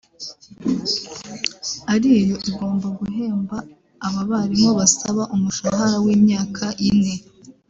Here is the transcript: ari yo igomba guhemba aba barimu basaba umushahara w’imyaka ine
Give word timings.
ari 1.93 2.11
yo 2.29 2.37
igomba 2.49 2.87
guhemba 2.99 3.57
aba 4.07 4.21
barimu 4.29 4.69
basaba 4.79 5.23
umushahara 5.35 5.97
w’imyaka 6.05 6.65
ine 6.89 7.15